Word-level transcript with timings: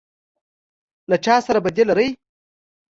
_له 1.09 1.15
چا 1.25 1.35
سره 1.45 1.59
بدي 1.65 1.83
لری؟ 1.89 2.07